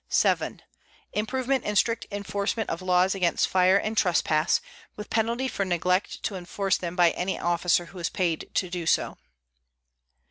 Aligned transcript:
7. 0.09 0.63
Improvement 1.13 1.63
and 1.63 1.77
strict 1.77 2.07
enforcement 2.09 2.71
of 2.71 2.81
laws 2.81 3.13
against 3.13 3.47
fire 3.47 3.77
and 3.77 3.95
trespass, 3.95 4.59
with 4.95 5.11
penalty 5.11 5.47
for 5.47 5.63
neglect 5.63 6.23
to 6.23 6.33
enforce 6.35 6.75
them 6.75 6.95
by 6.95 7.11
any 7.11 7.37
officer 7.37 7.85
who 7.85 7.99
is 7.99 8.09
paid 8.09 8.49
to 8.55 8.67
do 8.71 8.87
so. 8.87 9.19